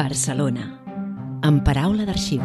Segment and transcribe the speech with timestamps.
[0.00, 0.62] Barcelona,
[1.44, 2.40] amb paraula d'arxiu.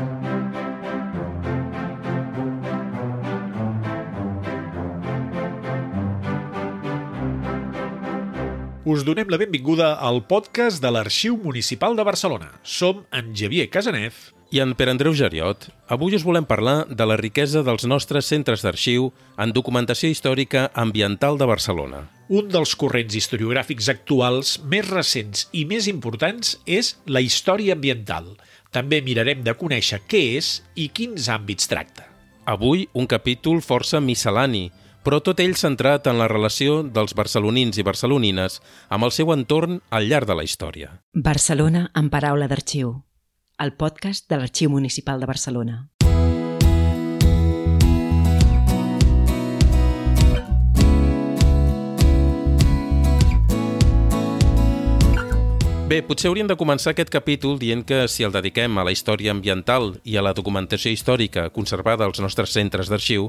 [8.83, 12.51] Us donem la benvinguda al podcast de l'Arxiu Municipal de Barcelona.
[12.63, 15.69] Som en Javier Casanef i en Pere Andreu Geriot.
[15.87, 21.39] Avui us volem parlar de la riquesa dels nostres centres d'arxiu en documentació històrica ambiental
[21.39, 22.03] de Barcelona.
[22.25, 28.31] Un dels corrents historiogràfics actuals més recents i més importants és la història ambiental.
[28.73, 32.07] També mirarem de conèixer què és i quins àmbits tracta.
[32.49, 34.71] Avui un capítol força miscel·lani,
[35.05, 38.57] però tot ell centrat en la relació dels barcelonins i barcelonines
[38.89, 40.95] amb el seu entorn al llarg de la història.
[41.13, 43.03] Barcelona en paraula d'arxiu,
[43.61, 45.83] el podcast de l'Arxiu Municipal de Barcelona.
[55.85, 59.29] Bé, potser hauríem de començar aquest capítol dient que si el dediquem a la història
[59.35, 63.27] ambiental i a la documentació històrica conservada als nostres centres d'arxiu,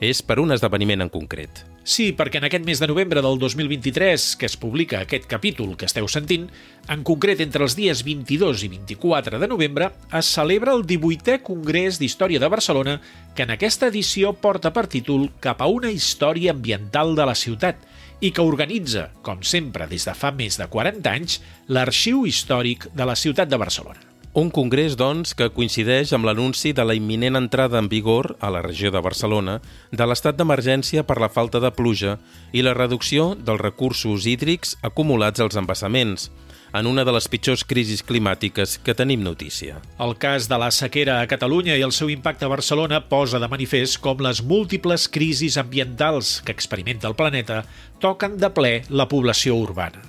[0.00, 1.60] és per un esdeveniment en concret.
[1.84, 5.84] Sí, perquè en aquest mes de novembre del 2023, que es publica aquest capítol que
[5.84, 6.48] esteu sentint,
[6.88, 12.00] en concret entre els dies 22 i 24 de novembre, es celebra el 18è Congrés
[12.00, 13.02] d'Història de Barcelona,
[13.36, 17.84] que en aquesta edició porta per títol Cap a una història ambiental de la ciutat,
[18.20, 23.06] i que organitza, com sempre des de fa més de 40 anys, l'Arxiu Històric de
[23.06, 24.02] la ciutat de Barcelona.
[24.38, 28.60] Un congrés, doncs, que coincideix amb l'anunci de la imminent entrada en vigor a la
[28.62, 29.56] regió de Barcelona
[29.90, 32.18] de l'estat d'emergència per la falta de pluja
[32.52, 36.28] i la reducció dels recursos hídrics acumulats als embassaments,
[36.72, 39.78] en una de les pitjors crisis climàtiques que tenim notícia.
[39.98, 43.48] El cas de la sequera a Catalunya i el seu impacte a Barcelona posa de
[43.48, 47.64] manifest com les múltiples crisis ambientals que experimenta el planeta
[48.00, 50.04] toquen de ple la població urbana.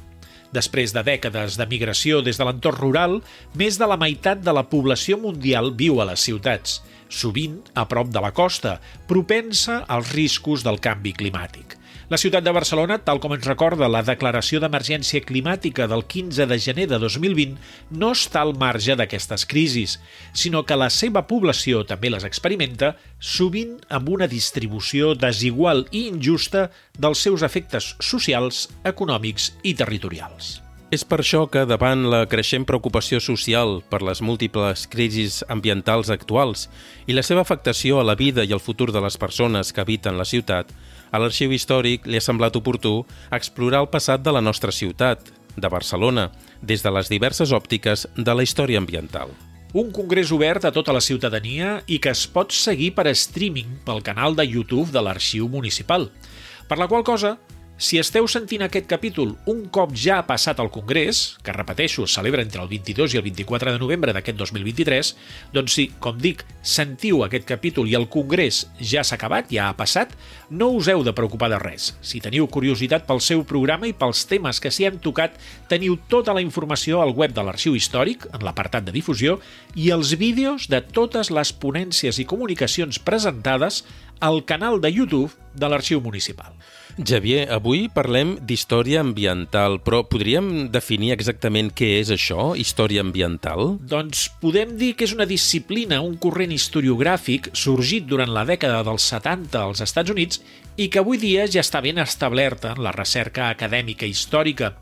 [0.52, 3.20] Després de dècades de migració des de l'entorn rural,
[3.54, 8.10] més de la meitat de la població mundial viu a les ciutats, sovint a prop
[8.14, 11.79] de la costa, propensa als riscos del canvi climàtic.
[12.10, 16.56] La ciutat de Barcelona, tal com ens recorda la declaració d'emergència climàtica del 15 de
[16.58, 17.60] gener de 2020,
[18.02, 20.00] no està al marge d'aquestes crisis,
[20.34, 26.72] sinó que la seva població també les experimenta, sovint amb una distribució desigual i injusta
[26.98, 30.64] dels seus efectes socials, econòmics i territorials.
[30.90, 36.66] És per això que, davant la creixent preocupació social per les múltiples crisis ambientals actuals
[37.06, 40.18] i la seva afectació a la vida i al futur de les persones que habiten
[40.18, 40.74] la ciutat,
[41.12, 43.04] a l'Arxiu Històric li ha semblat oportú
[43.36, 46.30] explorar el passat de la nostra ciutat, de Barcelona,
[46.62, 49.32] des de les diverses òptiques de la història ambiental.
[49.74, 54.02] Un congrés obert a tota la ciutadania i que es pot seguir per streaming pel
[54.02, 56.10] canal de YouTube de l'Arxiu Municipal,
[56.68, 57.38] per la qual cosa
[57.80, 62.16] si esteu sentint aquest capítol un cop ja ha passat el Congrés, que repeteixo, es
[62.18, 65.12] celebra entre el 22 i el 24 de novembre d'aquest 2023,
[65.56, 69.78] doncs si, com dic, sentiu aquest capítol i el Congrés ja s'ha acabat, ja ha
[69.80, 70.12] passat,
[70.52, 71.94] no us heu de preocupar de res.
[72.04, 75.40] Si teniu curiositat pel seu programa i pels temes que s'hi han tocat,
[75.72, 79.38] teniu tota la informació al web de l'Arxiu Històric, en l'apartat de difusió,
[79.80, 83.86] i els vídeos de totes les ponències i comunicacions presentades
[84.20, 86.52] al canal de YouTube de l'Arxiu Municipal.
[87.00, 93.78] Javier, avui parlem d'història ambiental, però podríem definir exactament què és això, història ambiental?
[93.80, 99.06] Doncs podem dir que és una disciplina, un corrent historiogràfic sorgit durant la dècada dels
[99.14, 100.42] 70 als Estats Units
[100.76, 104.74] i que avui dia ja està ben establerta en la recerca acadèmica històrica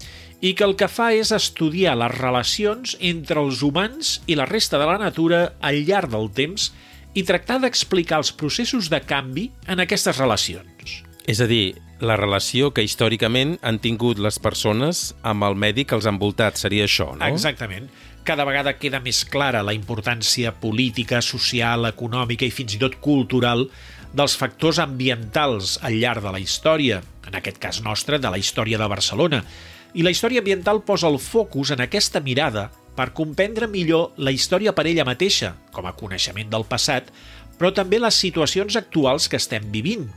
[0.42, 4.82] i que el que fa és estudiar les relacions entre els humans i la resta
[4.82, 6.72] de la natura al llarg del temps
[7.18, 10.77] i tractar d'explicar els processos de canvi en aquestes relacions.
[11.28, 15.98] És a dir, la relació que històricament han tingut les persones amb el medi que
[15.98, 17.28] els ha envoltat, seria això, no?
[17.28, 17.90] Exactament.
[18.28, 23.66] Cada vegada queda més clara la importància política, social, econòmica i fins i tot cultural
[24.16, 28.80] dels factors ambientals al llarg de la història, en aquest cas nostre, de la història
[28.80, 29.44] de Barcelona.
[30.00, 34.72] I la història ambiental posa el focus en aquesta mirada per comprendre millor la història
[34.72, 37.12] per ella mateixa, com a coneixement del passat,
[37.60, 40.07] però també les situacions actuals que estem vivint,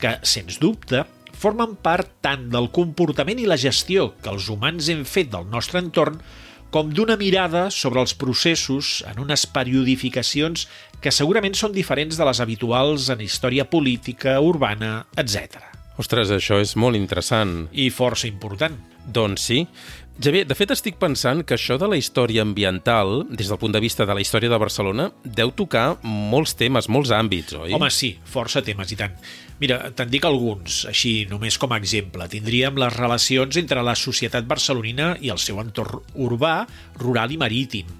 [0.00, 1.04] que, sens dubte,
[1.38, 5.82] formen part tant del comportament i la gestió que els humans hem fet del nostre
[5.82, 6.18] entorn
[6.74, 10.66] com d'una mirada sobre els processos en unes periodificacions
[11.00, 15.62] que segurament són diferents de les habituals en història política, urbana, etc.
[15.98, 17.66] Ostres, això és molt interessant.
[17.72, 18.76] I força important.
[19.08, 19.62] Doncs sí.
[20.18, 23.78] Javier, de fet estic pensant que això de la història ambiental, des del punt de
[23.78, 27.70] vista de la història de Barcelona, deu tocar molts temes, molts àmbits, oi?
[27.76, 29.14] Home, sí, força temes, i tant.
[29.62, 32.26] Mira, te'n dic alguns, així només com a exemple.
[32.32, 36.64] Tindríem les relacions entre la societat barcelonina i el seu entorn urbà,
[36.98, 37.94] rural i marítim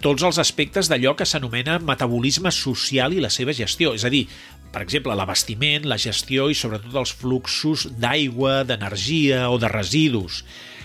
[0.00, 4.22] tots els aspectes d'allò que s'anomena metabolisme social i la seva gestió, és a dir,
[4.72, 10.40] per exemple, l'abastiment, la gestió i sobretot els fluxos d'aigua, d'energia o de residus.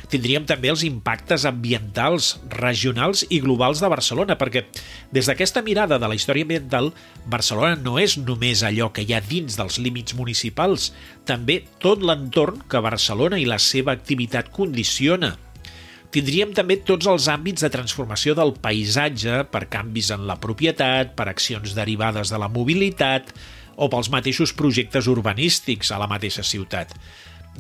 [0.10, 4.66] Tindríem també els impactes ambientals, regionals i globals de Barcelona, perquè
[5.16, 6.92] des d'aquesta mirada de la història ambiental,
[7.26, 10.92] Barcelona no és només allò que hi ha dins dels límits municipals,
[11.26, 15.34] també tot l'entorn que Barcelona i la seva activitat condiciona.
[16.16, 21.28] Tindríem també tots els àmbits de transformació del paisatge per canvis en la propietat, per
[21.28, 23.34] accions derivades de la mobilitat
[23.76, 26.94] o pels mateixos projectes urbanístics a la mateixa ciutat.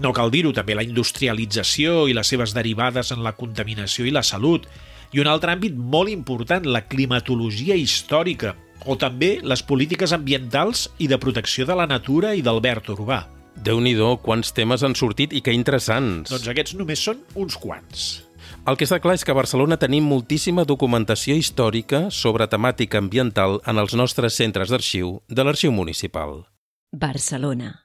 [0.03, 4.23] No cal dir-ho, també la industrialització i les seves derivades en la contaminació i la
[4.23, 4.67] salut.
[5.15, 8.55] I un altre àmbit molt important, la climatologia històrica,
[8.85, 13.25] o també les polítiques ambientals i de protecció de la natura i del verd urbà.
[13.55, 16.29] déu nhi quants temes han sortit i que interessants.
[16.29, 18.25] Doncs aquests només són uns quants.
[18.67, 23.61] El que està clar és que a Barcelona tenim moltíssima documentació històrica sobre temàtica ambiental
[23.65, 26.43] en els nostres centres d'arxiu de l'Arxiu Municipal.
[26.91, 27.84] Barcelona.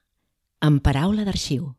[0.60, 1.70] En paraula d'arxiu.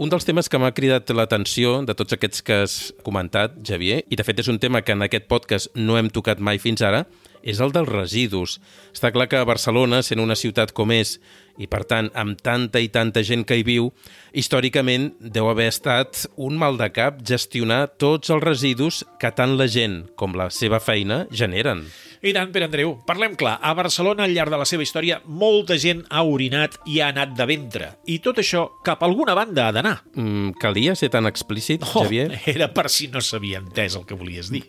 [0.00, 2.74] Un dels temes que m'ha cridat l'atenció de tots aquests que has
[3.06, 6.42] comentat, Javier, i de fet és un tema que en aquest podcast no hem tocat
[6.42, 7.04] mai fins ara,
[7.46, 8.58] és el dels residus.
[8.90, 11.20] Està clar que Barcelona, sent una ciutat com és,
[11.60, 13.90] i per tant amb tanta i tanta gent que hi viu,
[14.32, 19.68] històricament deu haver estat un mal de cap gestionar tots els residus que tant la
[19.68, 21.84] gent com la seva feina generen.
[22.20, 22.90] I tant, Pere Andreu.
[23.08, 23.54] Parlem clar.
[23.64, 27.32] A Barcelona, al llarg de la seva història, molta gent ha orinat i ha anat
[27.36, 27.88] de ventre.
[28.12, 29.94] I tot això cap a alguna banda ha d'anar.
[30.12, 32.42] Mm, calia ser tan explícit, oh, Javier?
[32.52, 34.66] Era per si no s'havia entès el que volies dir.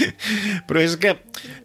[0.68, 1.12] Però és que,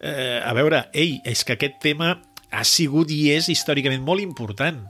[0.04, 2.18] eh, a veure, ei, és que aquest tema
[2.54, 4.80] ha sigut i és històricament molt important.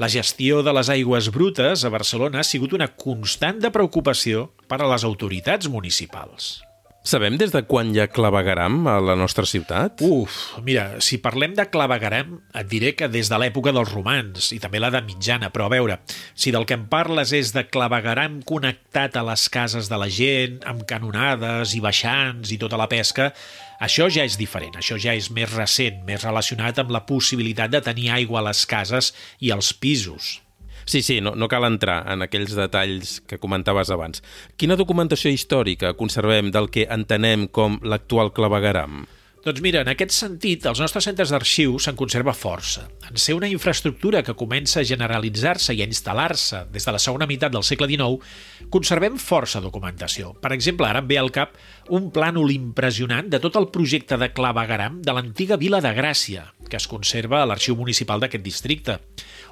[0.00, 4.80] La gestió de les aigües brutes a Barcelona ha sigut una constant de preocupació per
[4.82, 6.56] a les autoritats municipals.
[7.04, 10.00] Sabem des de quan hi ha clavegaram a la nostra ciutat?
[10.00, 14.58] Uf, mira, si parlem de clavegaram, et diré que des de l'època dels romans i
[14.62, 15.98] també la de mitjana, però a veure,
[16.32, 20.62] si del que em parles és de clavegaram connectat a les cases de la gent,
[20.64, 23.34] amb canonades i baixants i tota la pesca,
[23.80, 27.82] això ja és diferent, això ja és més recent, més relacionat amb la possibilitat de
[27.84, 30.40] tenir aigua a les cases i als pisos.
[30.84, 34.20] Sí, sí, no, no cal entrar en aquells detalls que comentaves abans.
[34.60, 39.06] Quina documentació històrica conservem del que entenem com l'actual clavegaram?
[39.44, 42.86] Doncs mira, en aquest sentit, els nostres centres d'arxiu se'n conserva força.
[43.04, 47.28] En ser una infraestructura que comença a generalitzar-se i a instal·lar-se des de la segona
[47.28, 48.24] meitat del segle XIX,
[48.72, 50.32] conservem força documentació.
[50.40, 51.58] Per exemple, ara em ve al cap
[51.92, 56.80] un plànol impressionant de tot el projecte de clavegaram de l'antiga Vila de Gràcia, que
[56.80, 58.96] es conserva a l'arxiu municipal d'aquest districte.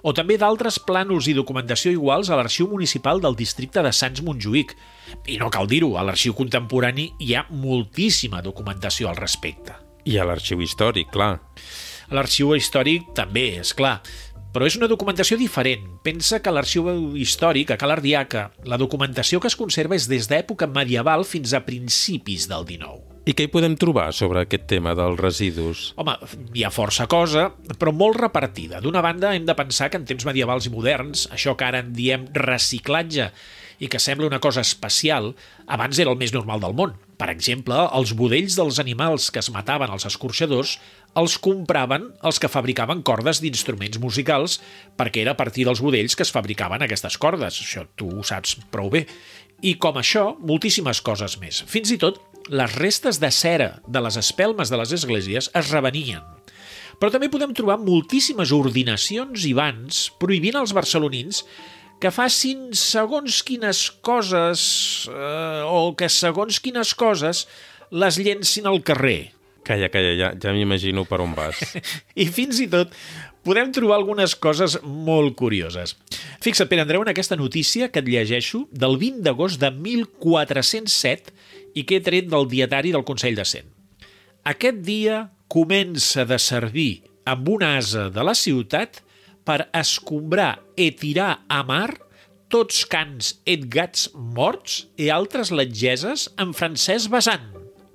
[0.03, 4.75] O també d'altres plànols i documentació iguals a l'arxiu municipal del districte de Sants Montjuïc.
[5.31, 9.77] I no cal dir-ho, a l'arxiu contemporani hi ha moltíssima documentació al respecte.
[10.05, 11.37] I a l'arxiu històric, clar.
[12.11, 14.01] A l'arxiu històric també, és clar.
[14.53, 15.87] Però és una documentació diferent.
[16.05, 20.67] Pensa que l'arxiu històric, a Cal Ardiaca, la documentació que es conserva és des d'època
[20.67, 23.12] medieval fins a principis del XIX.
[23.23, 25.83] I què hi podem trobar sobre aquest tema dels residus?
[26.01, 26.17] Home,
[26.59, 28.81] hi ha força cosa, però molt repartida.
[28.83, 31.93] D'una banda, hem de pensar que en temps medievals i moderns, això que ara en
[31.95, 33.29] diem reciclatge,
[33.79, 35.33] i que sembla una cosa especial,
[35.71, 36.97] abans era el més normal del món.
[37.19, 40.75] Per exemple, els budells dels animals que es mataven als escorxadors
[41.19, 44.59] els compraven els que fabricaven cordes d'instruments musicals
[44.99, 47.63] perquè era a partir dels budells que es fabricaven aquestes cordes.
[47.63, 49.07] Això tu ho saps prou bé.
[49.63, 51.63] I com això, moltíssimes coses més.
[51.71, 52.19] Fins i tot,
[52.51, 56.23] les restes de cera de les espelmes de les esglésies es revenien.
[56.99, 61.43] Però també podem trobar moltíssimes ordinacions i bans prohibint als barcelonins
[62.03, 64.63] que facin segons quines coses
[65.11, 67.47] eh, o que segons quines coses
[67.91, 69.33] les llencin al carrer.
[69.63, 71.61] Calla, calla, ja, ja m'imagino per on vas.
[72.23, 72.91] I fins i tot
[73.47, 75.95] podem trobar algunes coses molt curioses.
[76.43, 81.35] Fixa't, Pere Andreu, en aquesta notícia que et llegeixo del 20 d'agost de 1407
[81.75, 83.71] i que he tret del dietari del Consell de Cent.
[84.49, 89.03] Aquest dia comença de servir amb una asa de la ciutat
[89.47, 91.91] per escombrar i tirar a mar
[92.53, 97.49] tots cans et gats morts i altres letgeses en francès basant.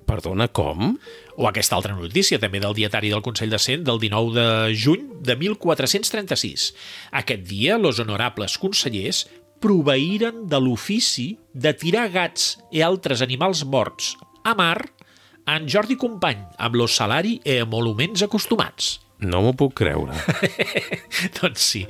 [0.08, 0.96] Perdona, com?
[1.36, 5.04] O aquesta altra notícia, també del dietari del Consell de Cent, del 19 de juny
[5.22, 6.70] de 1436.
[7.20, 9.26] Aquest dia, los honorables consellers
[9.62, 14.14] proveïren de l'ofici de tirar gats i altres animals morts
[14.46, 14.78] a mar
[15.48, 18.98] en Jordi Company, amb lo salari i emoluments acostumats.
[19.18, 20.14] No m'ho puc creure.
[21.40, 21.80] doncs sí.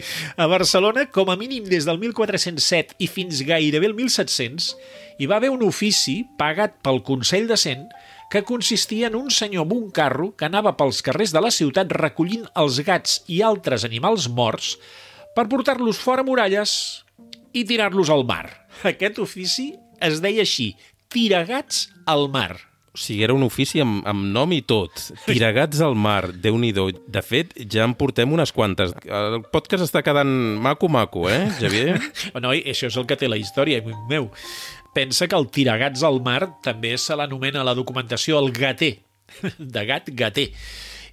[0.40, 4.70] A Barcelona, com a mínim des del 1407 i fins gairebé el 1700,
[5.18, 7.84] hi va haver un ofici pagat pel Consell de Cent
[8.32, 11.92] que consistia en un senyor amb un carro que anava pels carrers de la ciutat
[11.98, 14.76] recollint els gats i altres animals morts
[15.36, 17.04] per portar-los fora muralles
[17.52, 18.46] i tirar-los al mar.
[18.86, 19.72] Aquest ofici
[20.04, 20.72] es deia així,
[21.12, 22.56] tiragats al mar.
[22.94, 24.98] O sigui, era un ofici amb, amb nom i tot.
[25.28, 28.94] Tiragats al mar, déu nhi De fet, ja en portem unes quantes.
[29.04, 30.30] El podcast està quedant
[30.64, 31.98] maco-maco, eh, Javier?
[32.42, 34.30] no, això és el que té la història, meu.
[34.96, 38.96] Pensa que el tiragats al mar també se l'anomena a la documentació el gater,
[39.58, 40.48] de gat gater.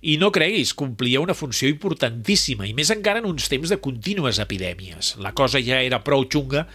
[0.02, 4.42] I no creguis, complia una funció importantíssima, i més encara en uns temps de contínues
[4.44, 5.16] epidèmies.
[5.24, 6.66] La cosa ja era prou xunga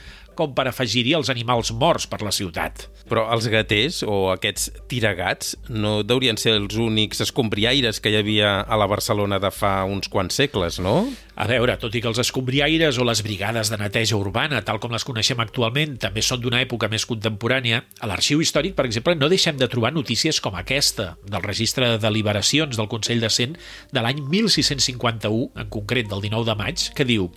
[0.41, 2.87] com per afegir-hi els animals morts per la ciutat.
[3.11, 8.61] Però els gaters, o aquests tiragats, no deurien ser els únics escombriaires que hi havia
[8.63, 11.05] a la Barcelona de fa uns quants segles, no?
[11.41, 14.93] A veure, tot i que els escombriaires o les brigades de neteja urbana, tal com
[14.93, 19.31] les coneixem actualment, també són d'una època més contemporània, a l'arxiu històric, per exemple, no
[19.33, 23.57] deixem de trobar notícies com aquesta, del registre de deliberacions del Consell de Cent
[23.93, 27.31] de l'any 1651, en concret del 19 de maig, que diu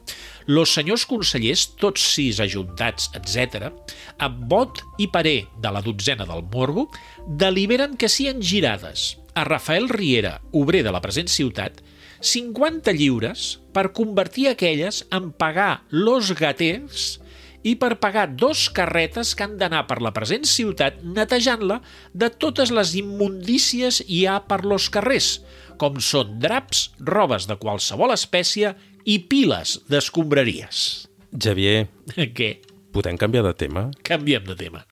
[0.45, 3.71] «Los senyors consellers, tots sis ajuntats, etc.,
[4.19, 6.89] amb vot i parer de la dotzena del Morbo,
[7.27, 11.81] deliberen que sien girades a Rafael Riera, obrer de la present ciutat,
[12.23, 17.17] 50 lliures per convertir aquelles en pagar los gaters
[17.63, 21.79] i per pagar dos carretes que han d'anar per la present ciutat netejant-la
[22.13, 25.37] de totes les immundícies hi ha per los carrers,
[25.79, 31.07] com són draps, robes de qualsevol espècie i piles d'escombraries.
[31.33, 31.87] Xavier,
[32.37, 32.55] Què?
[32.93, 33.89] podem canviar de tema?
[34.05, 34.83] Canviem de tema.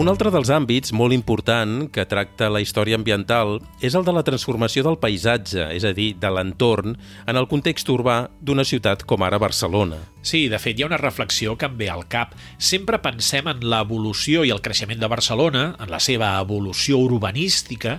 [0.00, 4.22] Un altre dels àmbits molt important que tracta la història ambiental és el de la
[4.24, 6.94] transformació del paisatge, és a dir, de l'entorn,
[7.28, 9.98] en el context urbà d'una ciutat com ara Barcelona.
[10.24, 12.32] Sí, de fet, hi ha una reflexió que em ve al cap.
[12.56, 17.98] Sempre pensem en l'evolució i el creixement de Barcelona, en la seva evolució urbanística,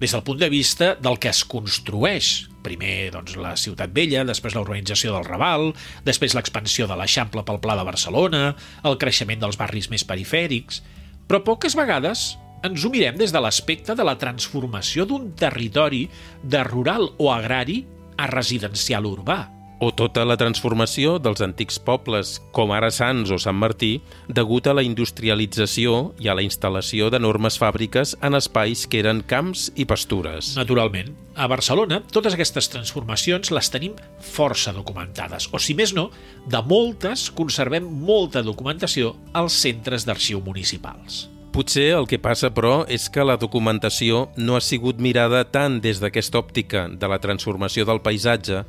[0.00, 2.32] des del punt de vista del que es construeix.
[2.64, 5.74] Primer doncs, la Ciutat Vella, després la urbanització del Raval,
[6.08, 8.44] després l'expansió de l'Eixample pel Pla de Barcelona,
[8.80, 10.80] el creixement dels barris més perifèrics...
[11.28, 16.06] Però poques vegades ens ho mirem des de l'aspecte de la transformació d'un territori
[16.42, 17.82] de rural o agrari
[18.16, 19.53] a residencial urbà.
[19.82, 23.98] O tota la transformació dels antics pobles, com ara Sants o Sant Martí,
[24.30, 29.66] degut a la industrialització i a la instal·lació d'enormes fàbriques en espais que eren camps
[29.74, 30.54] i pastures.
[30.60, 36.08] Naturalment, a Barcelona totes aquestes transformacions les tenim força documentades, o si més no,
[36.46, 41.24] de moltes conservem molta documentació als centres d'arxiu municipals.
[41.54, 46.00] Potser el que passa, però, és que la documentació no ha sigut mirada tant des
[46.02, 48.64] d'aquesta òptica de la transformació del paisatge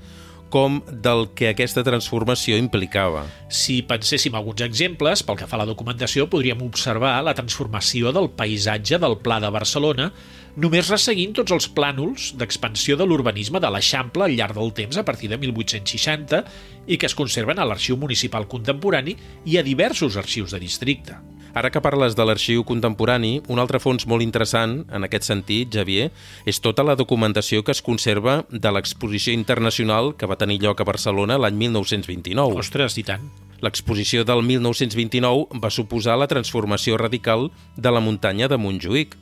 [0.53, 3.25] com del que aquesta transformació implicava.
[3.49, 8.31] Si penséssim alguns exemples, pel que fa a la documentació, podríem observar la transformació del
[8.37, 10.11] paisatge del Pla de Barcelona
[10.55, 15.03] només resseguint tots els plànols d'expansió de l'urbanisme de l'Eixample al llarg del temps a
[15.03, 16.43] partir de 1860
[16.87, 21.19] i que es conserven a l'Arxiu Municipal Contemporani i a diversos arxius de districte.
[21.55, 26.09] Ara que parles de l'arxiu contemporani, un altre fons molt interessant en aquest sentit, Javier,
[26.43, 30.87] és tota la documentació que es conserva de l'exposició internacional que va tenir lloc a
[30.89, 32.59] Barcelona l'any 1929.
[32.59, 33.29] Ostres, i tant.
[33.63, 37.47] L'exposició del 1929 va suposar la transformació radical
[37.77, 39.15] de la muntanya de Montjuïc.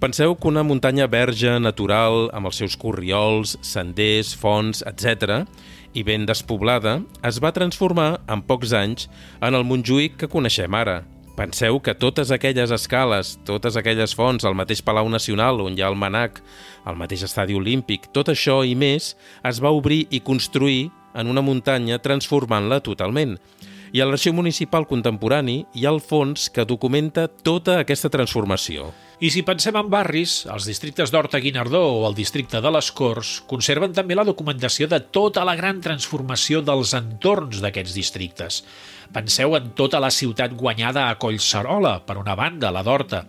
[0.00, 5.44] Penseu que una muntanya verge, natural, amb els seus corriols, senders, fonts, etc.,
[5.92, 9.10] i ben despoblada, es va transformar en pocs anys
[9.44, 11.02] en el Montjuïc que coneixem ara,
[11.36, 15.90] Penseu que totes aquelles escales, totes aquelles fonts, el mateix Palau Nacional on hi ha
[15.92, 16.40] el Manac,
[16.88, 19.10] el mateix Estadi Olímpic, tot això i més
[19.44, 23.36] es va obrir i construir en una muntanya transformant-la totalment.
[23.92, 28.88] I a l'Arxiu Municipal Contemporani hi ha el fons que documenta tota aquesta transformació.
[29.20, 33.92] I si pensem en barris, els districtes d'Horta-Guinardó o el districte de les Corts conserven
[33.96, 38.62] també la documentació de tota la gran transformació dels entorns d'aquests districtes.
[39.14, 43.24] Penseu en tota la ciutat guanyada a Collserola, per una banda, la d'Horta,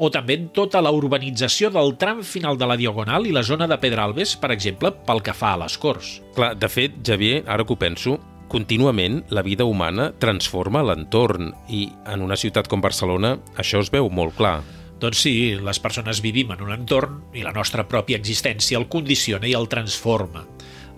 [0.00, 3.68] o també en tota la urbanització del tram final de la Diagonal i la zona
[3.68, 6.18] de Pedralbes, per exemple, pel que fa a les Corts.
[6.36, 8.16] Clar, de fet, Javier, ara que ho penso,
[8.50, 14.10] contínuament la vida humana transforma l'entorn i en una ciutat com Barcelona això es veu
[14.10, 14.58] molt clar.
[15.00, 19.48] Doncs sí, les persones vivim en un entorn i la nostra pròpia existència el condiciona
[19.48, 20.44] i el transforma.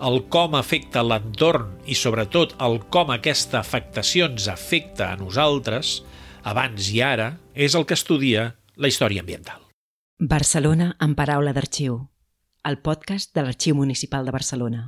[0.01, 6.01] El com afecta l'entorn i sobretot el com aquesta afectació ens afecta a nosaltres,
[6.43, 9.61] abans i ara, és el que estudia la història ambiental.
[10.19, 11.99] Barcelona en paraula d'arxiu,
[12.63, 14.83] el podcast de l'Arxiu Municipal de Barcelona.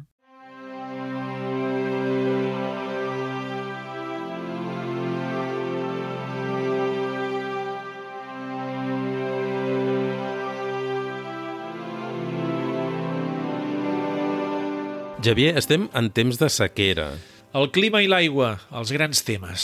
[15.25, 17.07] Javier, estem en temps de sequera.
[17.57, 19.63] El clima i l'aigua, els grans temes.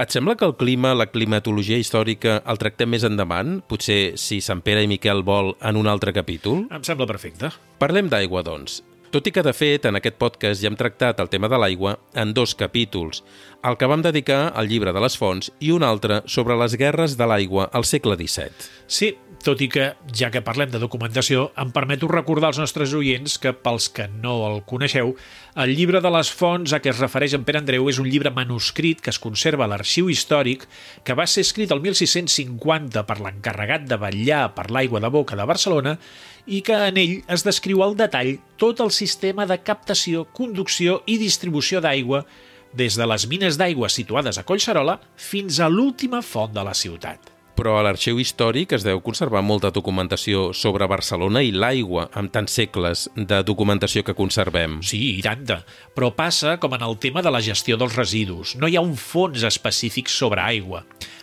[0.00, 3.58] Et sembla que el clima, la climatologia històrica, el tractem més endavant?
[3.68, 6.64] Potser si Sant Pere i Miquel vol en un altre capítol?
[6.72, 7.52] Em sembla perfecte.
[7.82, 8.80] Parlem d'aigua, doncs.
[9.12, 11.98] Tot i que, de fet, en aquest podcast ja hem tractat el tema de l'aigua
[12.16, 13.18] en dos capítols,
[13.60, 17.18] el que vam dedicar al llibre de les fonts i un altre sobre les guerres
[17.20, 18.70] de l'aigua al segle XVII.
[18.88, 19.10] Sí,
[19.44, 23.52] tot i que, ja que parlem de documentació, em permeto recordar als nostres oients que,
[23.52, 25.12] pels que no el coneixeu,
[25.60, 28.32] el llibre de les fonts a què es refereix en Pere Andreu és un llibre
[28.32, 30.64] manuscrit que es conserva a l'arxiu històric
[31.04, 35.50] que va ser escrit el 1650 per l'encarregat de vetllar per l'aigua de boca de
[35.52, 35.98] Barcelona
[36.46, 41.18] i que en ell es descriu al detall tot el sistema de captació, conducció i
[41.20, 42.24] distribució d'aigua
[42.72, 47.32] des de les mines d'aigua situades a Collserola fins a l'última font de la ciutat
[47.62, 52.56] però a l'arxiu històric es deu conservar molta documentació sobre Barcelona i l'aigua, amb tants
[52.58, 54.80] segles de documentació que conservem.
[54.82, 55.60] Sí, i tanta.
[55.94, 58.56] Però passa com en el tema de la gestió dels residus.
[58.56, 60.82] No hi ha un fons específic sobre aigua.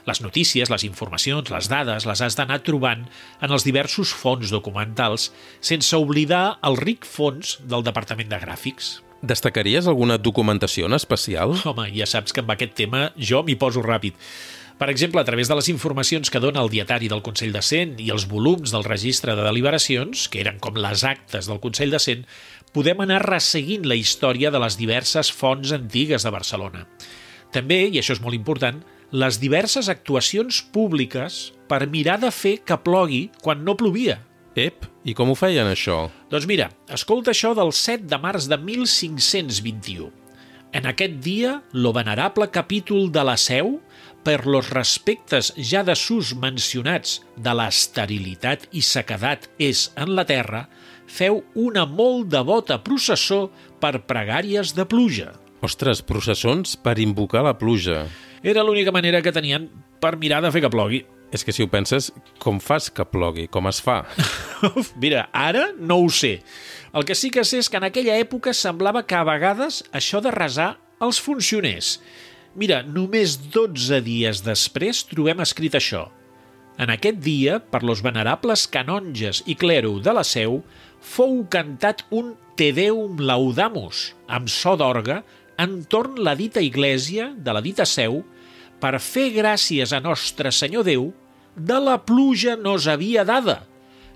[0.10, 3.04] Les notícies, les informacions, les dades les has d'anar trobant
[3.46, 5.30] en els diversos fons documentals,
[5.62, 8.96] sense oblidar el ric fons del Departament de Gràfics.
[9.22, 11.54] Destacaries alguna documentació en especial?
[11.68, 14.18] Home, ja saps que amb aquest tema jo m'hi poso ràpid.
[14.80, 17.98] Per exemple, a través de les informacions que dona el dietari del Consell de Cent
[18.00, 22.00] i els volums del registre de deliberacions, que eren com les actes del Consell de
[22.00, 22.24] Cent,
[22.72, 26.86] podem anar resseguint la història de les diverses fonts antigues de Barcelona.
[27.52, 28.80] També, i això és molt important,
[29.12, 34.20] les diverses actuacions públiques per mirar de fer que plogui quan no plovia.
[34.60, 36.08] Ep, i com ho feien això?
[36.30, 40.10] Doncs mira, escolta això del 7 de març de 1521.
[40.78, 43.80] En aquest dia, lo venerable capítol de la Seu
[44.24, 50.68] per los respectes ja de sus mencionats de l'esterilitat i sequedat és en la terra,
[51.10, 53.48] feu una molt devota processó
[53.82, 55.32] per pregàries de pluja.
[55.66, 58.04] Ostres, processons per invocar la pluja.
[58.44, 59.68] Era l'única manera que tenien
[60.00, 61.04] per mirar de fer que plogui.
[61.30, 62.10] És que si ho penses,
[62.42, 63.46] com fas que plogui?
[63.54, 64.02] Com es fa?
[65.04, 66.40] Mira, ara no ho sé.
[66.94, 70.24] El que sí que sé és que en aquella època semblava que a vegades això
[70.26, 70.72] de resar
[71.06, 72.00] els funcionés
[72.58, 76.08] Mira, només 12 dies després trobem escrit això.
[76.80, 80.62] En aquest dia, per los venerables canonges i clero de la Seu,
[81.00, 85.22] fou cantat un Te Deum Laudamus, amb so d'orga,
[85.60, 88.22] entorn la dita Iglesia de la dita Seu,
[88.80, 91.10] per fer gràcies a Nostre Senyor Déu
[91.60, 93.66] de la pluja nos havia dada,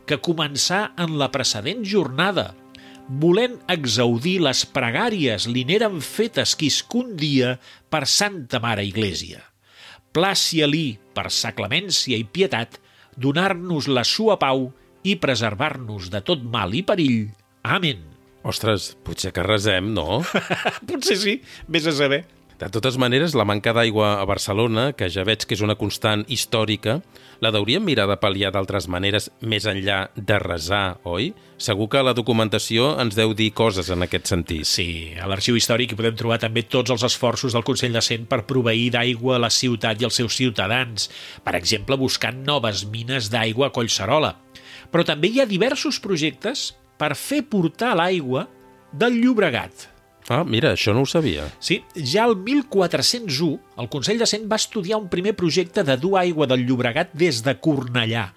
[0.08, 2.54] que començà en la precedent jornada,
[3.08, 7.58] volent exaudir les pregàries li n'eren fetes quiscun dia
[7.92, 9.44] per Santa Mare Iglesia.
[10.14, 12.80] Plàcia-li, per sa clemència i pietat,
[13.18, 14.70] donar-nos la sua pau
[15.04, 17.32] i preservar-nos de tot mal i perill.
[17.64, 18.13] Amén.
[18.44, 20.22] Ostres, potser que resem, no?
[20.90, 21.38] potser sí,
[21.72, 22.26] vés a saber.
[22.60, 26.22] De totes maneres, la manca d'aigua a Barcelona, que ja veig que és una constant
[26.32, 27.00] històrica,
[27.44, 31.32] la deuríem mirar de pal·liar d'altres maneres més enllà de resar, oi?
[31.60, 34.70] Segur que la documentació ens deu dir coses en aquest sentit.
[34.70, 34.88] Sí,
[35.20, 38.46] a l'arxiu històric hi podem trobar també tots els esforços del Consell de Cent per
[38.48, 41.10] proveir d'aigua a la ciutat i als seus ciutadans,
[41.44, 44.38] per exemple, buscant noves mines d'aigua a Collserola.
[44.94, 46.70] Però també hi ha diversos projectes
[47.04, 48.48] per fer portar l'aigua
[48.94, 49.90] del Llobregat,
[50.32, 51.50] Ah, mira, això no ho sabia.
[51.60, 56.14] Sí, ja el 1401 el Consell de Cent va estudiar un primer projecte de dur
[56.22, 58.30] aigua del Llobregat des de Cornellà.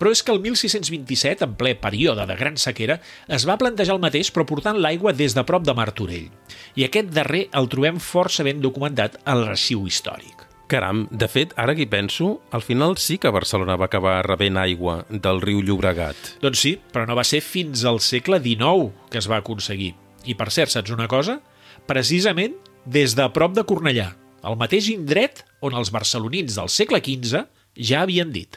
[0.00, 2.98] Però és que el 1627, en ple període de gran sequera,
[3.30, 6.26] es va plantejar el mateix però portant l'aigua des de prop de Martorell.
[6.74, 10.48] I aquest darrer el trobem força ben documentat a l'arxiu històric.
[10.72, 14.56] Caram, de fet, ara que hi penso, al final sí que Barcelona va acabar rebent
[14.56, 16.38] aigua del riu Llobregat.
[16.40, 19.90] Doncs sí, però no va ser fins al segle XIX que es va aconseguir.
[20.24, 21.42] I per cert, saps una cosa?
[21.84, 22.56] Precisament
[22.88, 24.14] des de prop de Cornellà,
[24.48, 27.44] el mateix indret on els barcelonins del segle XV
[27.76, 28.56] ja havien dit.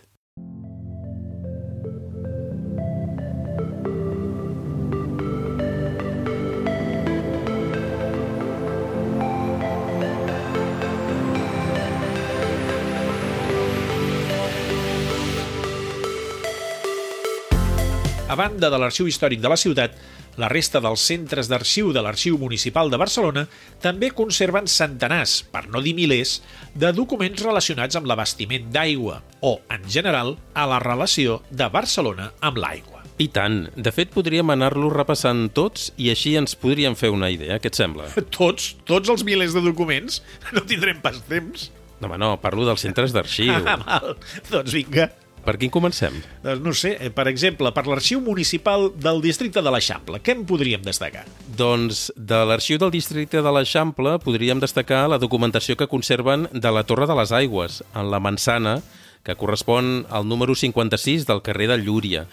[18.35, 19.93] A banda de l'Arxiu Històric de la ciutat,
[20.35, 23.45] la resta dels centres d'arxiu de l'Arxiu Municipal de Barcelona
[23.79, 26.41] també conserven centenars, per no dir milers,
[26.75, 32.59] de documents relacionats amb l'abastiment d'aigua o, en general, a la relació de Barcelona amb
[32.59, 33.05] l'aigua.
[33.23, 33.69] I tant.
[33.79, 37.55] De fet, podríem anar-los repassant tots i així ens podríem fer una idea.
[37.63, 38.11] Què et sembla?
[38.35, 40.19] Tots, tots els milers de documents?
[40.51, 41.69] No tindrem pas temps.
[42.01, 43.55] No, home, no, parlo dels centres d'arxiu.
[43.63, 44.17] Ah, mal.
[44.51, 45.13] Doncs vinga.
[45.45, 46.15] Per quin comencem?
[46.41, 50.41] Doncs no sé, eh, per exemple, per l'Arxiu Municipal del Districte de l'Eixample, què en
[50.49, 51.25] podríem destacar?
[51.57, 56.83] Doncs de l'arxiu del districte de l'Eixample podríem destacar la documentació que conserven de la
[56.83, 58.79] Torre de les Aigües, en la Mansana,
[59.25, 62.25] que correspon al número 56 del carrer de Llúria.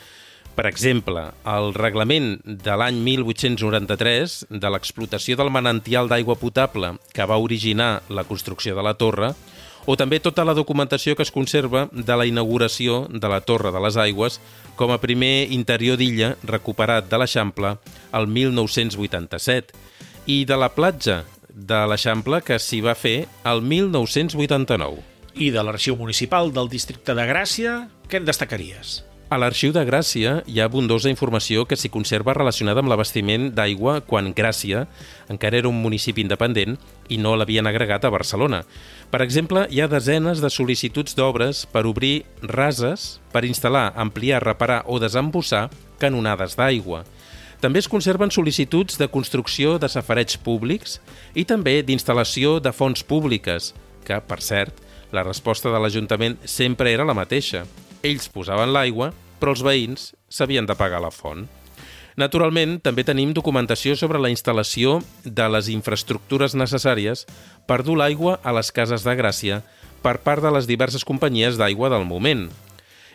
[0.57, 7.41] Per exemple, el reglament de l'any 1893 de l'explotació del manantial d'aigua potable que va
[7.41, 9.33] originar la construcció de la torre
[9.87, 13.83] o també tota la documentació que es conserva de la inauguració de la Torre de
[13.83, 14.39] les Aigües
[14.79, 17.77] com a primer interior d'illa recuperat de l'Eixample
[18.13, 19.75] el 1987
[20.27, 25.03] i de la platja de l'Eixample que s'hi va fer el 1989.
[25.35, 29.01] I de l'Arxiu Municipal del Districte de Gràcia, què en destacaries?
[29.33, 34.03] A l'Arxiu de Gràcia hi ha abundosa informació que s'hi conserva relacionada amb l'abastiment d'aigua
[34.05, 34.83] quan Gràcia
[35.33, 36.77] encara era un municipi independent
[37.09, 38.61] i no l'havien agregat a Barcelona.
[39.13, 44.79] Per exemple, hi ha desenes de sol·licituds d'obres per obrir rases, per instal·lar, ampliar, reparar
[44.89, 45.67] o desembossar
[46.01, 47.03] canonades d'aigua.
[47.61, 50.97] També es conserven sol·licituds de construcció de safareig públics
[51.37, 53.75] i també d'instal·lació de fonts públiques,
[54.09, 54.81] que, per cert,
[55.13, 57.67] la resposta de l'Ajuntament sempre era la mateixa.
[58.01, 61.45] Ells posaven l'aigua, però els veïns s'havien de pagar la font.
[62.21, 67.25] Naturalment, també tenim documentació sobre la instal·lació de les infraestructures necessàries
[67.67, 69.63] per dur l'aigua a les cases de Gràcia
[70.05, 72.51] per part de les diverses companyies d'aigua del moment.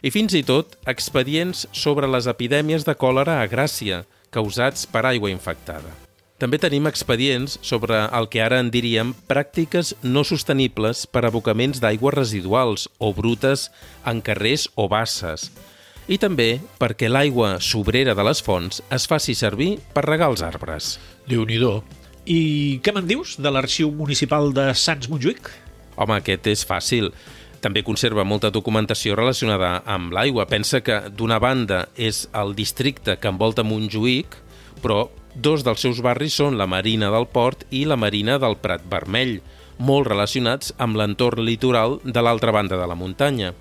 [0.02, 5.32] I fins i tot expedients sobre les epidèmies de còlera a Gràcia, causats per aigua
[5.34, 5.94] infectada.
[6.38, 12.14] També tenim expedients sobre el que ara en diríem pràctiques no sostenibles per abocaments d'aigües
[12.14, 13.72] residuals o brutes
[14.06, 15.50] en carrers o basses.
[16.08, 21.00] I també perquè l'aigua sobrera de les fonts es faci servir per regar els arbres.
[21.28, 21.60] déu nhi
[22.26, 25.52] I què me'n dius de l'Arxiu Municipal de Sants Montjuïc?
[25.96, 27.12] Home, aquest és fàcil.
[27.62, 30.46] També conserva molta documentació relacionada amb l'aigua.
[30.46, 34.36] Pensa que, d'una banda, és el districte que envolta Montjuïc,
[34.82, 38.82] però Dos dels seus barris són la Marina del Port i la Marina del Prat
[38.90, 39.36] Vermell,
[39.78, 43.52] molt relacionats amb l'entorn litoral de l'altra banda de la muntanya.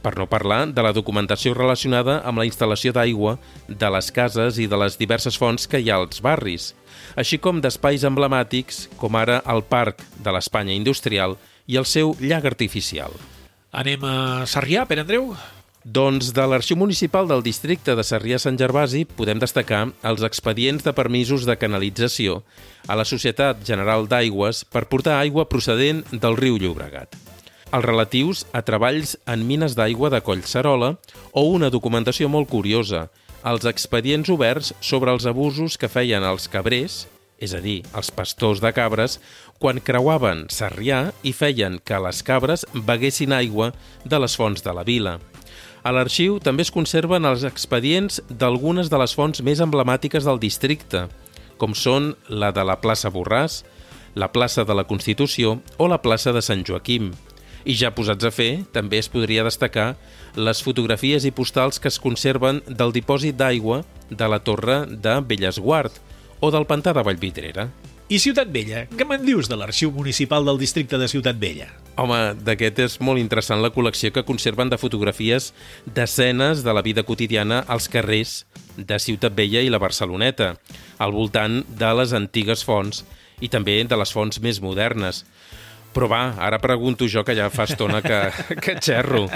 [0.00, 3.36] Per no parlar de la documentació relacionada amb la instal·lació d'aigua
[3.68, 6.72] de les cases i de les diverses fonts que hi ha als barris,
[7.20, 11.36] així com d'espais emblemàtics com ara el Parc de l'Espanya Industrial
[11.68, 13.12] i el seu llac artificial.
[13.70, 14.16] Anem a
[14.50, 15.34] Sarrià, Pere Andreu?
[15.84, 21.46] Doncs de l'Arxiu Municipal del districte de Sarrià-Sant Gervasi podem destacar els expedients de permisos
[21.48, 22.42] de canalització
[22.86, 27.16] a la Societat General d'Aigües per portar aigua procedent del riu Llobregat.
[27.70, 30.96] Els relatius a treballs en mines d'aigua de Collserola
[31.30, 33.04] o una documentació molt curiosa,
[33.46, 37.04] els expedients oberts sobre els abusos que feien els cabrers,
[37.38, 39.20] és a dir, els pastors de cabres,
[39.62, 43.70] quan creuaven Sarrià i feien que les cabres beguessin aigua
[44.04, 45.20] de les fonts de la vila.
[45.86, 51.06] A l'arxiu també es conserven els expedients d'algunes de les fonts més emblemàtiques del districte,
[51.56, 53.62] com són la de la plaça Borràs,
[54.18, 57.12] la plaça de la Constitució o la plaça de Sant Joaquim.
[57.64, 59.94] I ja posats a fer, també es podria destacar
[60.36, 66.00] les fotografies i postals que es conserven del dipòsit d'aigua de la torre de Bellesguard
[66.40, 67.68] o del pantà de Vallvidrera.
[68.10, 71.68] I Ciutat Vella, què me'n dius de l'Arxiu Municipal del Districte de Ciutat Vella?
[71.94, 75.52] Home, d'aquest és molt interessant la col·lecció que conserven de fotografies
[75.86, 78.32] d'escenes de la vida quotidiana als carrers
[78.74, 80.56] de Ciutat Vella i la Barceloneta,
[80.98, 83.04] al voltant de les antigues fonts
[83.38, 85.22] i també de les fonts més modernes.
[85.94, 88.20] Però va, ara pregunto jo que ja fa estona que,
[88.62, 89.26] que xerro.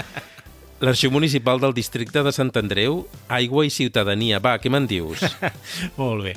[0.83, 4.41] L'Arxiu Municipal del Districte de Sant Andreu, Aigua i Ciutadania.
[4.43, 5.23] Va, què me'n dius?
[5.99, 6.35] Molt bé.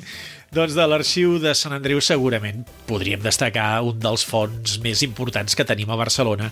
[0.55, 5.67] Doncs de l'arxiu de Sant Andreu segurament podríem destacar un dels fons més importants que
[5.67, 6.47] tenim a Barcelona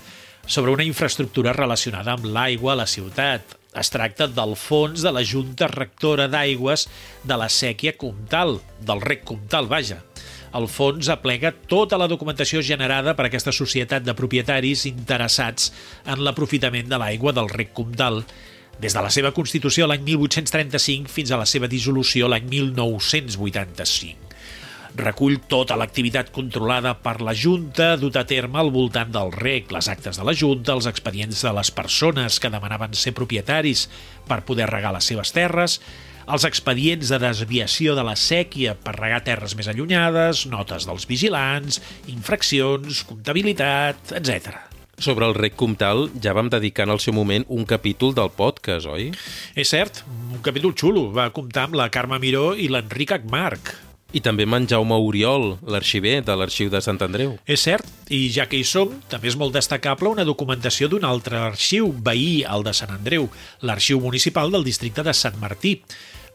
[0.45, 3.57] sobre una infraestructura relacionada amb l'aigua a la ciutat.
[3.77, 6.85] Es tracta del fons de la Junta Rectora d'Aigües
[7.23, 9.99] de la Sèquia Comtal, del Rec Comtal, vaja.
[10.55, 15.73] El fons aplega tota la documentació generada per aquesta societat de propietaris interessats
[16.05, 18.23] en l'aprofitament de l'aigua del Rec Comtal
[18.79, 24.27] des de la seva constitució l'any 1835 fins a la seva dissolució l'any 1985.
[24.97, 29.89] Recull tota l'activitat controlada per la Junta dut a terme al voltant del rec, les
[29.91, 33.87] actes de la Junta, els expedients de les persones que demanaven ser propietaris
[34.29, 35.77] per poder regar les seves terres,
[36.27, 41.79] els expedients de desviació de la sèquia per regar terres més allunyades, notes dels vigilants,
[42.11, 44.57] infraccions, comptabilitat, etc.
[44.99, 48.89] Sobre el rec comtal ja vam dedicar en el seu moment un capítol del podcast,
[48.89, 49.11] oi?
[49.55, 50.01] És cert,
[50.33, 51.11] un capítol xulo.
[51.13, 53.86] Va comptar amb la Carme Miró i l'Enric Agmarc.
[54.15, 57.33] I també amb en Jaume Oriol, l'arxiver de l'Arxiu de Sant Andreu.
[57.43, 61.41] És cert, i ja que hi som, també és molt destacable una documentació d'un altre
[61.49, 63.27] arxiu veí al de Sant Andreu,
[63.67, 65.81] l'Arxiu Municipal del districte de Sant Martí,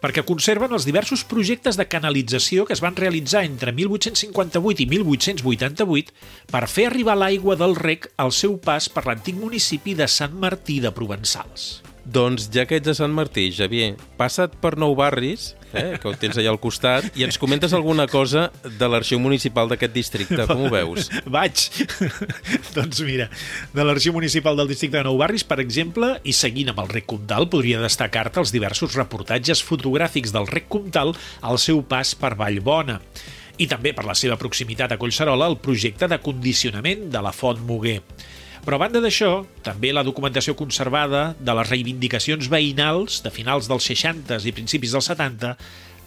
[0.03, 6.51] perquè conserven els diversos projectes de canalització que es van realitzar entre 1858 i 1888
[6.51, 10.81] per fer arribar l'aigua del rec al seu pas per l'antic municipi de Sant Martí
[10.83, 11.92] de Provençals.
[12.03, 16.15] Doncs ja que ets a Sant Martí, Javier, passa't per Nou Barris, eh, que ho
[16.19, 20.47] tens allà al costat, i ens comentes alguna cosa de l'arxiu municipal d'aquest districte.
[20.51, 21.07] Com ho veus?
[21.37, 21.69] Vaig!
[22.77, 23.29] doncs mira,
[23.71, 27.07] de l'Arxiu Municipal del Districte de Nou Barris, per exemple, i seguint amb el rec
[27.15, 32.99] comtal, podria destacar-te els diversos reportatges fotogràfics del rec comtal al seu pas per Vallbona
[33.63, 37.61] i també per la seva proximitat a Collserola el projecte de condicionament de la Font
[37.69, 38.01] Moguer.
[38.63, 43.89] Però a banda d'això, també la documentació conservada de les reivindicacions veïnals de finals dels
[43.91, 45.57] 60 i principis dels 70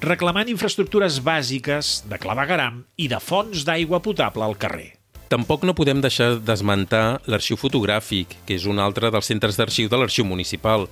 [0.05, 4.93] reclamant infraestructures bàsiques de clavegaram i de fonts d'aigua potable al carrer.
[5.27, 9.99] Tampoc no podem deixar d'esmentar l'arxiu fotogràfic, que és un altre dels centres d'arxiu de
[9.99, 10.87] l'arxiu municipal.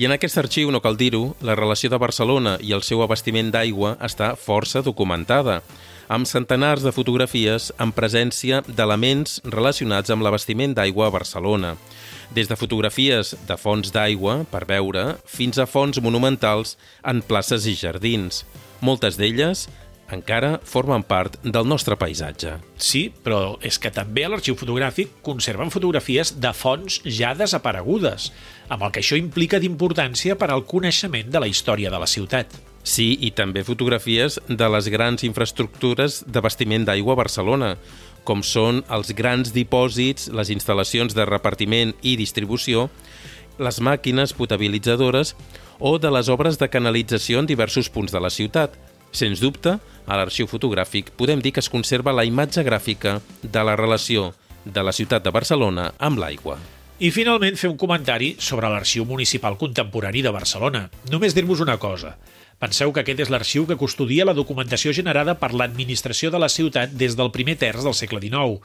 [0.00, 3.52] I en aquest arxiu, no cal dir-ho, la relació de Barcelona i el seu abastiment
[3.52, 5.60] d'aigua està força documentada
[6.08, 11.74] amb centenars de fotografies en presència d'elements relacionats amb l'abastiment d'aigua a Barcelona,
[12.34, 17.76] des de fotografies de fonts d'aigua per veure fins a fonts monumentals en places i
[17.78, 18.44] jardins.
[18.84, 19.68] Moltes d'elles
[20.12, 22.58] encara formen part del nostre paisatge.
[22.76, 28.30] Sí, però és que també a l'arxiu fotogràfic conserven fotografies de fonts ja desaparegudes,
[28.68, 32.52] amb el que això implica d'importància per al coneixement de la història de la ciutat.
[32.84, 37.70] Sí, i també fotografies de les grans infraestructures d'abastiment d'aigua a Barcelona,
[38.28, 42.90] com són els grans dipòsits, les instal·lacions de repartiment i distribució,
[43.58, 45.32] les màquines potabilitzadores
[45.78, 48.76] o de les obres de canalització en diversos punts de la ciutat.
[49.14, 53.76] Sens dubte, a l'arxiu fotogràfic podem dir que es conserva la imatge gràfica de la
[53.80, 54.32] relació
[54.64, 56.58] de la ciutat de Barcelona amb l'aigua.
[57.00, 60.88] I finalment fer un comentari sobre l'Arxiu Municipal Contemporani de Barcelona.
[61.10, 62.14] Només dir-vos una cosa.
[62.62, 66.94] Penseu que aquest és l'arxiu que custodia la documentació generada per l'administració de la ciutat
[66.94, 68.60] des del primer terç del segle XIX.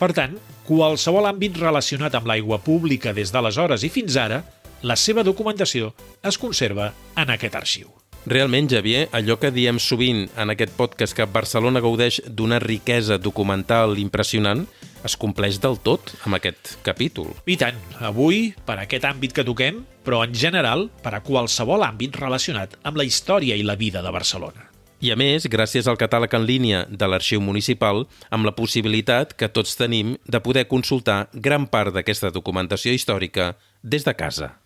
[0.00, 0.36] Per tant,
[0.68, 4.44] qualsevol àmbit relacionat amb l'aigua pública des d'aleshores i fins ara,
[4.82, 7.99] la seva documentació es conserva en aquest arxiu.
[8.28, 13.96] Realment, Javier, allò que diem sovint en aquest podcast que Barcelona gaudeix d'una riquesa documental
[13.98, 14.66] impressionant,
[15.08, 17.32] es compleix del tot amb aquest capítol.
[17.48, 22.20] I tant, avui, per aquest àmbit que toquem, però en general per a qualsevol àmbit
[22.20, 24.68] relacionat amb la història i la vida de Barcelona.
[25.00, 29.48] I a més, gràcies al catàleg en línia de l'Arxiu Municipal, amb la possibilitat que
[29.48, 34.58] tots tenim de poder consultar gran part d'aquesta documentació històrica des de casa.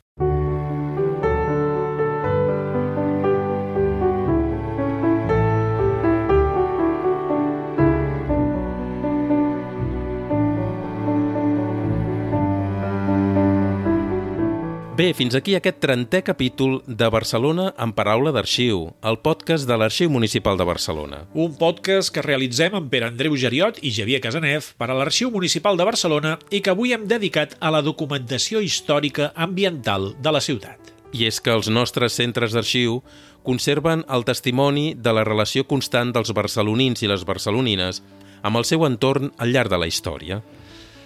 [15.05, 20.09] Bé, fins aquí aquest trentè capítol de Barcelona en paraula d'arxiu, el podcast de l'Arxiu
[20.09, 21.19] Municipal de Barcelona.
[21.35, 25.77] Un podcast que realitzem amb Pere Andreu Geriot i Javier Casanef per a l'Arxiu Municipal
[25.77, 30.95] de Barcelona i que avui hem dedicat a la documentació històrica ambiental de la ciutat.
[31.12, 33.03] I és que els nostres centres d'arxiu
[33.45, 38.01] conserven el testimoni de la relació constant dels barcelonins i les barcelonines
[38.40, 40.40] amb el seu entorn al llarg de la història.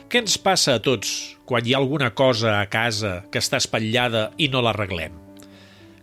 [0.08, 1.08] Què ens passa a tots
[1.44, 5.12] quan hi ha alguna cosa a casa que està espatllada i no l'arreglem?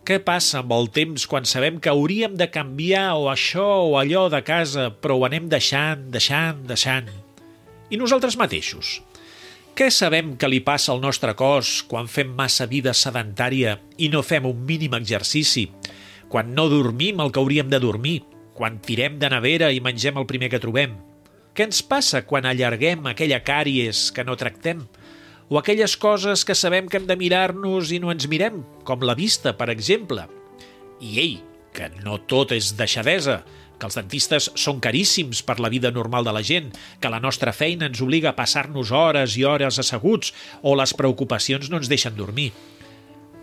[0.06, 4.28] Què passa amb el temps quan sabem que hauríem de canviar o això o allò
[4.30, 7.10] de casa, però ho anem deixant, deixant, deixant?
[7.90, 9.00] I nosaltres mateixos?
[9.74, 14.22] Què sabem que li passa al nostre cos quan fem massa vida sedentària i no
[14.22, 15.66] fem un mínim exercici?
[16.30, 18.20] Quan no dormim el que hauríem de dormir?
[18.54, 20.94] Quan tirem de nevera i mengem el primer que trobem?
[21.56, 24.82] Què ens passa quan allarguem aquella càries que no tractem?
[25.48, 29.14] O aquelles coses que sabem que hem de mirar-nos i no ens mirem, com la
[29.16, 30.26] vista, per exemple.
[31.00, 31.30] I ei,
[31.72, 33.38] que no tot és deixadesa,
[33.80, 36.68] que els dentistes són caríssims per la vida normal de la gent,
[37.00, 41.70] que la nostra feina ens obliga a passar-nos hores i hores asseguts o les preocupacions
[41.72, 42.50] no ens deixen dormir.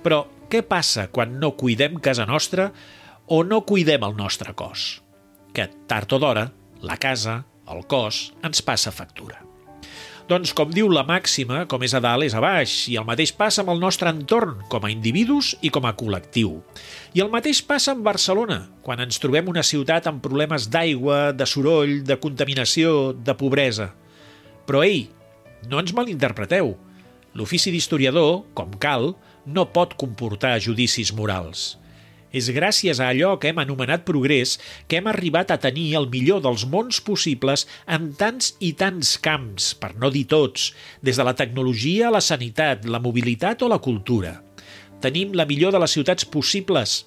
[0.06, 2.70] Però què passa quan no cuidem casa nostra
[3.26, 5.02] o no cuidem el nostre cos?
[5.50, 6.46] Que tard o d'hora,
[6.86, 7.40] la casa,
[7.72, 9.42] el cos ens passa factura.
[10.24, 13.34] Doncs, com diu la màxima, com és a dalt és a baix, i el mateix
[13.36, 16.62] passa amb el nostre entorn, com a individus i com a col·lectiu.
[17.12, 21.48] I el mateix passa amb Barcelona, quan ens trobem una ciutat amb problemes d'aigua, de
[21.50, 23.92] soroll, de contaminació, de pobresa.
[24.64, 25.10] Però, ei,
[25.68, 26.72] no ens malinterpreteu.
[27.36, 29.12] L'ofici d'historiador, com cal,
[29.44, 31.74] no pot comportar judicis morals.
[32.34, 34.58] És gràcies a allò que hem anomenat progrés
[34.90, 39.74] que hem arribat a tenir el millor dels mons possibles en tants i tants camps,
[39.78, 40.72] per no dir tots,
[41.06, 44.40] des de la tecnologia a la sanitat, la mobilitat o la cultura.
[45.04, 47.04] Tenim la millor de les ciutats possibles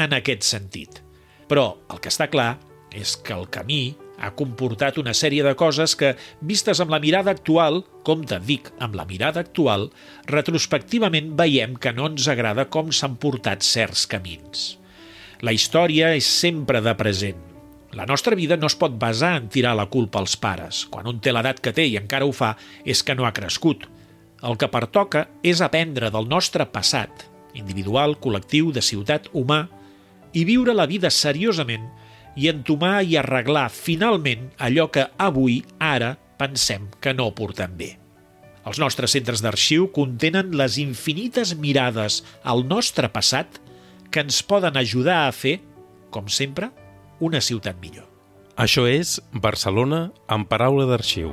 [0.00, 1.02] en aquest sentit.
[1.50, 2.54] Però el que està clar
[2.96, 7.32] és que el camí ha comportat una sèrie de coses que, vistes amb la mirada
[7.32, 9.88] actual, com te dic, amb la mirada actual,
[10.30, 14.74] retrospectivament veiem que no ens agrada com s'han portat certs camins.
[15.40, 17.38] La història és sempre de present.
[17.96, 20.84] La nostra vida no es pot basar en tirar la culpa als pares.
[20.92, 23.88] Quan un té l'edat que té i encara ho fa, és que no ha crescut.
[24.46, 27.26] El que pertoca és aprendre del nostre passat,
[27.58, 29.64] individual, col·lectiu, de ciutat, humà,
[30.32, 31.88] i viure la vida seriosament
[32.38, 37.94] i entomar i arreglar finalment allò que avui, ara, pensem que no portem bé.
[38.68, 43.60] Els nostres centres d'arxiu contenen les infinites mirades al nostre passat
[44.10, 45.60] que ens poden ajudar a fer,
[46.10, 46.72] com sempre,
[47.20, 48.08] una ciutat millor.
[48.60, 51.32] Això és Barcelona en paraula d'arxiu.